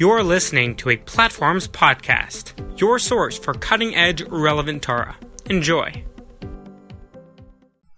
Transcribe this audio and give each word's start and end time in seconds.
You're 0.00 0.22
listening 0.22 0.76
to 0.76 0.88
a 0.88 0.96
Platforms 0.96 1.68
podcast, 1.68 2.54
your 2.80 2.98
source 2.98 3.38
for 3.38 3.52
cutting 3.52 3.94
edge, 3.94 4.22
relevant 4.22 4.82
Torah. 4.82 5.18
Enjoy. 5.44 6.06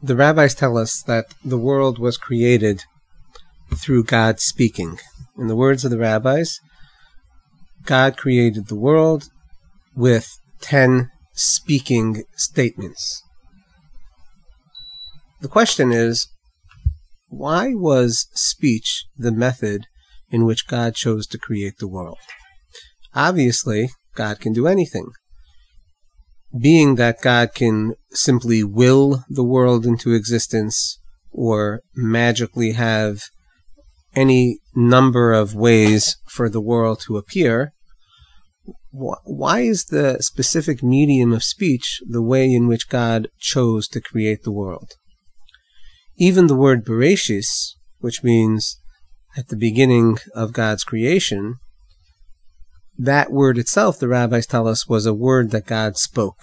The 0.02 0.16
rabbis 0.16 0.56
tell 0.56 0.76
us 0.76 1.00
that 1.02 1.26
the 1.44 1.56
world 1.56 2.00
was 2.00 2.16
created 2.16 2.82
through 3.76 4.02
God 4.02 4.40
speaking. 4.40 4.98
In 5.38 5.46
the 5.46 5.54
words 5.54 5.84
of 5.84 5.92
the 5.92 5.98
rabbis, 5.98 6.58
God 7.84 8.16
created 8.16 8.66
the 8.66 8.74
world 8.74 9.28
with 9.94 10.40
ten 10.60 11.08
speaking 11.34 12.24
statements. 12.34 13.22
The 15.40 15.46
question 15.46 15.92
is, 15.92 16.26
why 17.28 17.74
was 17.74 18.26
speech 18.34 19.04
the 19.16 19.30
method 19.30 19.86
in 20.32 20.44
which 20.44 20.66
God 20.66 20.96
chose 20.96 21.26
to 21.28 21.38
create 21.38 21.74
the 21.78 21.86
world? 21.86 22.18
Obviously, 23.14 23.90
God 24.16 24.40
can 24.40 24.52
do 24.52 24.66
anything. 24.66 25.10
Being 26.58 26.96
that 26.96 27.22
God 27.22 27.54
can 27.54 27.94
simply 28.10 28.64
will 28.64 29.24
the 29.28 29.44
world 29.44 29.86
into 29.86 30.12
existence 30.12 30.98
or 31.30 31.82
magically 31.94 32.72
have 32.72 33.22
any 34.14 34.58
number 34.74 35.32
of 35.32 35.54
ways 35.54 36.16
for 36.26 36.48
the 36.48 36.60
world 36.60 37.00
to 37.06 37.16
appear, 37.16 37.72
why 38.90 39.60
is 39.60 39.86
the 39.86 40.18
specific 40.20 40.82
medium 40.82 41.32
of 41.32 41.42
speech 41.42 42.00
the 42.06 42.22
way 42.22 42.52
in 42.52 42.68
which 42.68 42.90
God 42.90 43.28
chose 43.38 43.88
to 43.88 44.00
create 44.00 44.42
the 44.42 44.52
world? 44.52 44.92
Even 46.16 46.46
the 46.46 46.56
word 46.56 46.84
Bereshis, 46.84 47.74
which 48.00 48.22
means 48.22 48.78
at 49.36 49.48
the 49.48 49.56
beginning 49.56 50.18
of 50.34 50.52
God's 50.52 50.84
creation, 50.84 51.56
that 52.98 53.32
word 53.32 53.58
itself, 53.58 53.98
the 53.98 54.08
rabbis 54.08 54.46
tell 54.46 54.68
us, 54.68 54.86
was 54.86 55.06
a 55.06 55.14
word 55.14 55.50
that 55.50 55.66
God 55.66 55.96
spoke. 55.96 56.40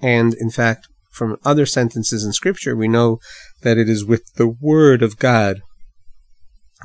And 0.00 0.34
in 0.34 0.50
fact, 0.50 0.88
from 1.10 1.36
other 1.44 1.66
sentences 1.66 2.24
in 2.24 2.32
Scripture, 2.32 2.76
we 2.76 2.88
know 2.88 3.18
that 3.62 3.78
it 3.78 3.88
is 3.88 4.04
with 4.04 4.34
the 4.34 4.48
word 4.48 5.02
of 5.02 5.18
God 5.18 5.62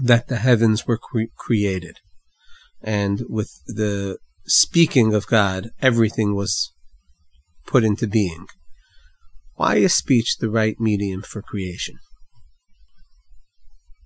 that 0.02 0.28
the 0.28 0.38
heavens 0.38 0.88
were 0.88 0.97
cre- 0.97 1.23
created. 1.38 1.97
And 2.81 3.23
with 3.30 3.52
the 3.68 4.18
speaking 4.45 5.14
of 5.14 5.28
God, 5.28 5.70
everything 5.81 6.34
was 6.34 6.73
put 7.68 7.84
into 7.84 8.08
being. 8.08 8.47
Why 9.56 9.75
is 9.75 9.94
speech 9.94 10.38
the 10.38 10.50
right 10.50 10.80
medium 10.80 11.22
for 11.22 11.42
creation? 11.42 11.95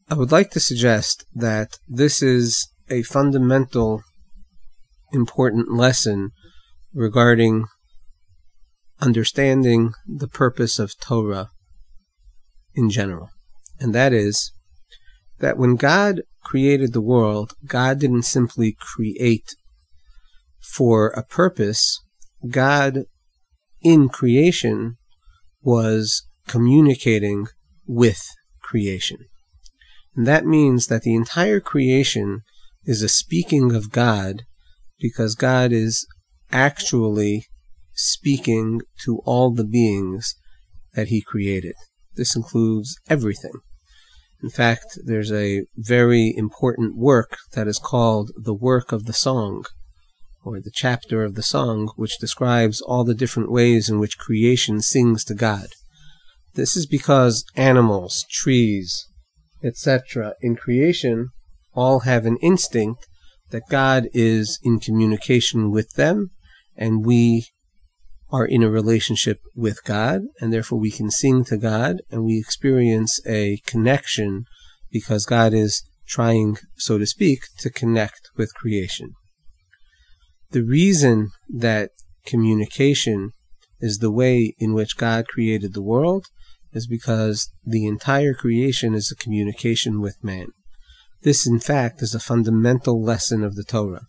I 0.07 0.13
would 0.13 0.31
like 0.31 0.51
to 0.51 0.59
suggest 0.59 1.25
that 1.33 1.79
this 1.87 2.21
is 2.21 2.67
a 2.91 3.01
fundamental, 3.01 4.03
important 5.11 5.71
lesson 5.73 6.29
regarding 6.93 7.65
understanding 9.01 9.93
the 10.05 10.27
purpose 10.27 10.77
of 10.77 10.99
Torah 10.99 11.49
in 12.75 12.91
general. 12.91 13.31
And 13.79 13.95
that 13.95 14.13
is 14.13 14.51
that 15.39 15.57
when 15.57 15.75
God 15.75 16.21
created 16.43 16.93
the 16.93 17.01
world, 17.01 17.53
God 17.65 17.99
didn't 17.99 18.23
simply 18.23 18.77
create 18.79 19.55
for 20.61 21.07
a 21.09 21.23
purpose. 21.23 21.99
God, 22.47 23.05
in 23.81 24.09
creation, 24.09 24.97
was 25.63 26.27
communicating 26.47 27.47
with 27.87 28.21
creation. 28.61 29.17
And 30.15 30.25
that 30.27 30.45
means 30.45 30.87
that 30.87 31.03
the 31.03 31.15
entire 31.15 31.59
creation 31.59 32.41
is 32.85 33.01
a 33.01 33.09
speaking 33.09 33.75
of 33.75 33.91
God 33.91 34.43
because 34.99 35.35
God 35.35 35.71
is 35.71 36.07
actually 36.51 37.47
speaking 37.93 38.81
to 39.03 39.19
all 39.25 39.51
the 39.51 39.65
beings 39.65 40.35
that 40.93 41.07
he 41.07 41.21
created. 41.21 41.75
This 42.15 42.35
includes 42.35 42.97
everything. 43.09 43.59
In 44.41 44.49
fact, 44.49 44.99
there's 45.03 45.31
a 45.31 45.65
very 45.75 46.33
important 46.35 46.95
work 46.95 47.37
that 47.53 47.67
is 47.67 47.79
called 47.79 48.31
the 48.37 48.53
work 48.53 48.91
of 48.91 49.05
the 49.05 49.13
song, 49.13 49.65
or 50.43 50.59
the 50.59 50.71
chapter 50.73 51.23
of 51.23 51.35
the 51.35 51.43
song, 51.43 51.91
which 51.95 52.19
describes 52.19 52.79
all 52.81 53.03
the 53.03 53.15
different 53.15 53.51
ways 53.51 53.89
in 53.89 53.99
which 53.99 54.17
creation 54.17 54.81
sings 54.81 55.23
to 55.25 55.33
God. 55.33 55.67
This 56.53 56.77
is 56.77 56.85
because 56.85 57.43
animals, 57.55 58.25
trees, 58.29 59.07
etc., 59.65 60.35
in 60.41 60.55
creation 60.55 61.29
all 61.73 62.01
have 62.01 62.25
an 62.25 62.37
instinct 62.37 63.07
that 63.49 63.63
God 63.69 64.07
is 64.13 64.59
in 64.63 64.79
communication 64.79 65.71
with 65.71 65.93
them, 65.93 66.31
and 66.75 67.05
we 67.05 67.47
are 68.31 68.45
in 68.45 68.63
a 68.63 68.69
relationship 68.69 69.39
with 69.55 69.83
God, 69.83 70.21
and 70.39 70.51
therefore 70.51 70.79
we 70.79 70.91
can 70.91 71.11
sing 71.11 71.43
to 71.45 71.57
God, 71.57 71.97
and 72.09 72.23
we 72.23 72.37
experience 72.37 73.19
a 73.27 73.59
connection 73.65 74.45
because 74.91 75.25
God 75.25 75.53
is 75.53 75.83
trying, 76.07 76.57
so 76.75 76.97
to 76.97 77.05
speak, 77.05 77.43
to 77.59 77.69
connect 77.69 78.29
with 78.35 78.53
creation. 78.53 79.13
The 80.51 80.63
reason 80.63 81.29
that 81.49 81.91
communication 82.25 83.31
is 83.79 83.99
the 83.99 84.11
way 84.11 84.55
in 84.57 84.73
which 84.73 84.97
God 84.97 85.27
created 85.27 85.73
the 85.73 85.81
world 85.81 86.25
is 86.75 86.85
because 86.85 87.49
the 87.65 87.87
entire 87.87 88.33
creation 88.33 88.93
is 88.93 89.09
a 89.09 89.15
communication 89.15 90.01
with 90.01 90.23
man. 90.23 90.49
This, 91.23 91.47
in 91.47 91.59
fact, 91.59 92.03
is 92.03 92.13
a 92.13 92.19
fundamental 92.19 93.01
lesson 93.01 93.43
of 93.43 93.55
the 93.55 93.63
Torah. 93.63 94.05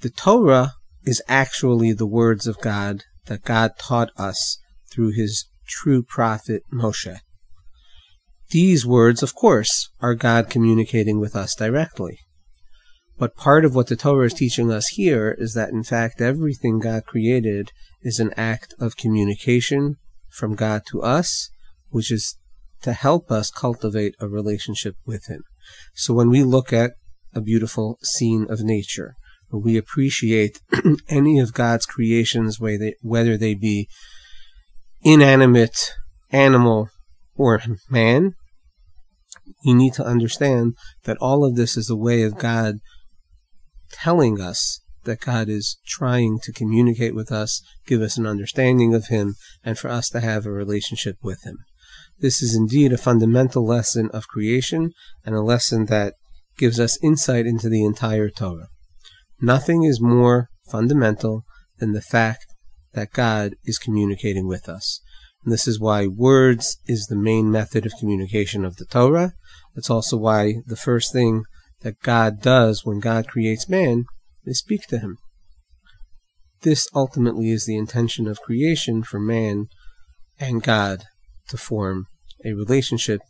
The 0.00 0.10
Torah 0.10 0.72
is 1.04 1.22
actually 1.28 1.92
the 1.92 2.06
words 2.06 2.46
of 2.46 2.60
God 2.60 3.02
that 3.26 3.44
God 3.44 3.72
taught 3.78 4.10
us 4.16 4.58
through 4.90 5.12
his 5.12 5.46
true 5.66 6.02
prophet 6.02 6.62
Moshe. 6.72 7.18
These 8.50 8.86
words, 8.86 9.22
of 9.22 9.34
course, 9.34 9.90
are 10.00 10.14
God 10.14 10.48
communicating 10.48 11.20
with 11.20 11.36
us 11.36 11.54
directly. 11.54 12.18
But 13.18 13.36
part 13.36 13.66
of 13.66 13.74
what 13.74 13.88
the 13.88 13.96
Torah 13.96 14.26
is 14.26 14.34
teaching 14.34 14.72
us 14.72 14.88
here 14.88 15.36
is 15.38 15.52
that, 15.52 15.70
in 15.70 15.82
fact, 15.82 16.22
everything 16.22 16.78
God 16.78 17.04
created 17.04 17.72
is 18.00 18.18
an 18.18 18.32
act 18.38 18.74
of 18.80 18.96
communication 18.96 19.96
from 20.30 20.54
God 20.54 20.82
to 20.90 21.02
us, 21.02 21.50
which 21.90 22.10
is 22.10 22.36
to 22.82 22.92
help 22.92 23.30
us 23.30 23.50
cultivate 23.50 24.14
a 24.20 24.28
relationship 24.28 24.96
with 25.04 25.26
Him. 25.26 25.42
So 25.94 26.14
when 26.14 26.30
we 26.30 26.42
look 26.42 26.72
at 26.72 26.92
a 27.34 27.40
beautiful 27.40 27.98
scene 28.02 28.46
of 28.48 28.60
nature, 28.62 29.14
or 29.50 29.60
we 29.60 29.76
appreciate 29.76 30.60
any 31.08 31.38
of 31.38 31.54
God's 31.54 31.86
creations, 31.86 32.58
whether 32.60 33.36
they 33.36 33.54
be 33.54 33.88
inanimate, 35.02 35.94
animal, 36.30 36.88
or 37.34 37.60
man, 37.90 38.34
we 39.64 39.74
need 39.74 39.94
to 39.94 40.04
understand 40.04 40.74
that 41.04 41.16
all 41.18 41.44
of 41.44 41.56
this 41.56 41.76
is 41.76 41.90
a 41.90 41.96
way 41.96 42.22
of 42.22 42.38
God 42.38 42.76
telling 43.90 44.40
us 44.40 44.80
that 45.04 45.20
God 45.20 45.48
is 45.48 45.78
trying 45.86 46.38
to 46.42 46.52
communicate 46.52 47.14
with 47.14 47.32
us, 47.32 47.62
give 47.86 48.02
us 48.02 48.18
an 48.18 48.26
understanding 48.26 48.94
of 48.94 49.06
Him, 49.06 49.36
and 49.64 49.78
for 49.78 49.88
us 49.88 50.08
to 50.10 50.20
have 50.20 50.44
a 50.44 50.50
relationship 50.50 51.16
with 51.22 51.44
Him. 51.44 51.58
This 52.20 52.42
is 52.42 52.54
indeed 52.54 52.92
a 52.92 52.98
fundamental 52.98 53.64
lesson 53.64 54.10
of 54.12 54.28
creation 54.28 54.92
and 55.24 55.34
a 55.34 55.40
lesson 55.40 55.86
that 55.86 56.14
gives 56.56 56.80
us 56.80 56.98
insight 57.02 57.46
into 57.46 57.68
the 57.68 57.84
entire 57.84 58.28
Torah. 58.28 58.68
Nothing 59.40 59.84
is 59.84 60.00
more 60.00 60.48
fundamental 60.68 61.44
than 61.78 61.92
the 61.92 62.02
fact 62.02 62.46
that 62.94 63.12
God 63.12 63.54
is 63.64 63.78
communicating 63.78 64.48
with 64.48 64.68
us. 64.68 65.00
And 65.44 65.52
this 65.52 65.68
is 65.68 65.78
why 65.78 66.08
words 66.08 66.78
is 66.86 67.06
the 67.06 67.16
main 67.16 67.52
method 67.52 67.86
of 67.86 67.92
communication 68.00 68.64
of 68.64 68.76
the 68.76 68.84
Torah. 68.84 69.34
That's 69.74 69.90
also 69.90 70.16
why 70.16 70.54
the 70.66 70.76
first 70.76 71.12
thing 71.12 71.44
that 71.82 72.00
God 72.02 72.40
does 72.42 72.84
when 72.84 72.98
God 72.98 73.28
creates 73.28 73.68
man 73.68 74.06
is 74.44 74.58
speak 74.58 74.82
to 74.88 74.98
him. 74.98 75.18
This 76.62 76.88
ultimately 76.92 77.50
is 77.50 77.66
the 77.66 77.76
intention 77.76 78.26
of 78.26 78.40
creation 78.40 79.04
for 79.04 79.20
man 79.20 79.68
and 80.40 80.60
God 80.60 81.04
to 81.48 81.56
form 81.56 82.06
a 82.44 82.52
relationship. 82.52 83.20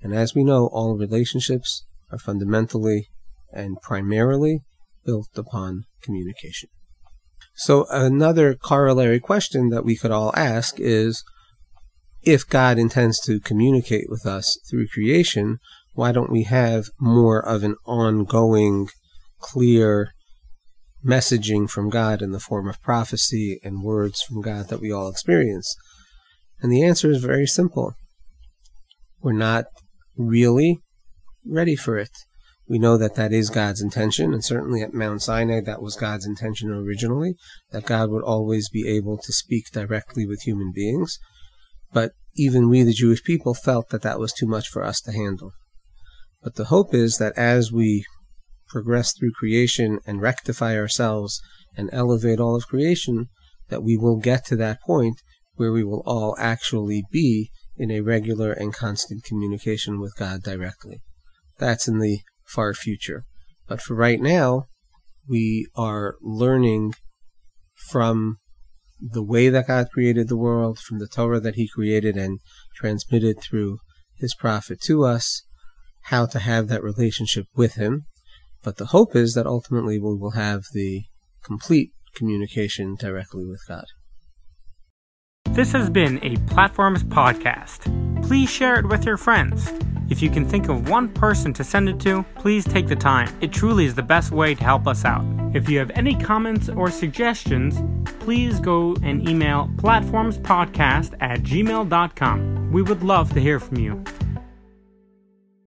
And 0.00 0.14
as 0.14 0.34
we 0.34 0.44
know, 0.44 0.68
all 0.72 0.96
relationships 0.96 1.84
are 2.10 2.18
fundamentally 2.18 3.08
and 3.52 3.76
primarily 3.82 4.60
built 5.04 5.28
upon 5.36 5.84
communication. 6.02 6.68
So 7.54 7.86
another 7.90 8.54
corollary 8.54 9.20
question 9.20 9.68
that 9.70 9.84
we 9.84 9.96
could 9.96 10.10
all 10.10 10.32
ask 10.36 10.76
is, 10.78 11.22
if 12.22 12.48
God 12.48 12.78
intends 12.78 13.20
to 13.20 13.40
communicate 13.40 14.06
with 14.08 14.24
us 14.24 14.58
through 14.70 14.86
creation, 14.88 15.58
why 15.94 16.12
don't 16.12 16.30
we 16.30 16.44
have 16.44 16.86
more 16.98 17.44
of 17.44 17.62
an 17.62 17.76
ongoing, 17.84 18.88
clear 19.40 20.12
messaging 21.04 21.68
from 21.68 21.90
God 21.90 22.22
in 22.22 22.30
the 22.30 22.40
form 22.40 22.68
of 22.68 22.80
prophecy 22.80 23.58
and 23.64 23.82
words 23.82 24.22
from 24.22 24.40
God 24.40 24.68
that 24.68 24.80
we 24.80 24.90
all 24.90 25.08
experience? 25.08 25.74
And 26.60 26.72
the 26.72 26.84
answer 26.84 27.10
is 27.10 27.22
very 27.22 27.46
simple. 27.46 27.94
We're 29.22 29.32
not 29.32 29.66
really 30.16 30.80
ready 31.46 31.76
for 31.76 31.96
it. 31.96 32.10
We 32.68 32.78
know 32.78 32.96
that 32.96 33.14
that 33.14 33.32
is 33.32 33.50
God's 33.50 33.80
intention, 33.80 34.32
and 34.32 34.44
certainly 34.44 34.82
at 34.82 34.94
Mount 34.94 35.22
Sinai, 35.22 35.60
that 35.60 35.82
was 35.82 35.94
God's 35.94 36.26
intention 36.26 36.70
originally, 36.70 37.34
that 37.70 37.86
God 37.86 38.10
would 38.10 38.22
always 38.22 38.68
be 38.68 38.88
able 38.88 39.18
to 39.18 39.32
speak 39.32 39.66
directly 39.72 40.26
with 40.26 40.42
human 40.42 40.72
beings. 40.74 41.18
But 41.92 42.12
even 42.34 42.68
we, 42.68 42.82
the 42.82 42.92
Jewish 42.92 43.22
people, 43.22 43.54
felt 43.54 43.90
that 43.90 44.02
that 44.02 44.18
was 44.18 44.32
too 44.32 44.46
much 44.46 44.68
for 44.68 44.82
us 44.82 45.00
to 45.02 45.12
handle. 45.12 45.52
But 46.42 46.56
the 46.56 46.64
hope 46.64 46.94
is 46.94 47.18
that 47.18 47.36
as 47.36 47.70
we 47.70 48.04
progress 48.68 49.12
through 49.12 49.32
creation 49.32 50.00
and 50.06 50.20
rectify 50.20 50.76
ourselves 50.76 51.40
and 51.76 51.90
elevate 51.92 52.40
all 52.40 52.56
of 52.56 52.66
creation, 52.66 53.28
that 53.68 53.82
we 53.82 53.96
will 53.96 54.16
get 54.16 54.44
to 54.46 54.56
that 54.56 54.80
point 54.80 55.20
where 55.54 55.72
we 55.72 55.84
will 55.84 56.02
all 56.06 56.34
actually 56.38 57.04
be 57.12 57.50
in 57.76 57.90
a 57.90 58.00
regular 58.00 58.52
and 58.52 58.72
constant 58.72 59.24
communication 59.24 60.00
with 60.00 60.16
God 60.16 60.42
directly. 60.42 61.02
That's 61.58 61.88
in 61.88 61.98
the 61.98 62.20
far 62.46 62.74
future. 62.74 63.24
But 63.66 63.80
for 63.80 63.94
right 63.94 64.20
now, 64.20 64.64
we 65.28 65.68
are 65.74 66.16
learning 66.20 66.94
from 67.90 68.38
the 69.00 69.22
way 69.22 69.48
that 69.48 69.66
God 69.66 69.88
created 69.92 70.28
the 70.28 70.36
world, 70.36 70.78
from 70.78 70.98
the 70.98 71.08
Torah 71.08 71.40
that 71.40 71.56
He 71.56 71.68
created 71.68 72.16
and 72.16 72.40
transmitted 72.76 73.40
through 73.40 73.78
His 74.16 74.34
prophet 74.34 74.80
to 74.82 75.04
us, 75.04 75.42
how 76.04 76.26
to 76.26 76.38
have 76.38 76.68
that 76.68 76.82
relationship 76.82 77.46
with 77.54 77.74
Him. 77.74 78.06
But 78.62 78.76
the 78.76 78.86
hope 78.86 79.16
is 79.16 79.34
that 79.34 79.46
ultimately 79.46 79.98
we 79.98 80.16
will 80.16 80.32
have 80.32 80.62
the 80.72 81.04
complete 81.42 81.92
communication 82.14 82.94
directly 82.94 83.44
with 83.44 83.62
God. 83.66 83.86
This 85.52 85.70
has 85.72 85.90
been 85.90 86.18
a 86.22 86.38
Platforms 86.50 87.04
podcast. 87.04 87.82
Please 88.26 88.48
share 88.48 88.78
it 88.80 88.88
with 88.88 89.04
your 89.04 89.18
friends. 89.18 89.70
If 90.08 90.22
you 90.22 90.30
can 90.30 90.48
think 90.48 90.70
of 90.70 90.88
one 90.88 91.10
person 91.10 91.52
to 91.52 91.62
send 91.62 91.90
it 91.90 92.00
to, 92.00 92.24
please 92.36 92.64
take 92.64 92.88
the 92.88 92.96
time. 92.96 93.28
It 93.42 93.52
truly 93.52 93.84
is 93.84 93.94
the 93.94 94.02
best 94.02 94.30
way 94.30 94.54
to 94.54 94.64
help 94.64 94.86
us 94.86 95.04
out. 95.04 95.26
If 95.54 95.68
you 95.68 95.78
have 95.78 95.90
any 95.90 96.14
comments 96.14 96.70
or 96.70 96.90
suggestions, 96.90 97.82
please 98.20 98.60
go 98.60 98.96
and 99.02 99.28
email 99.28 99.68
platformspodcast 99.76 101.16
at 101.20 101.42
gmail.com. 101.42 102.72
We 102.72 102.80
would 102.80 103.02
love 103.02 103.34
to 103.34 103.40
hear 103.40 103.60
from 103.60 103.76
you. 103.76 104.02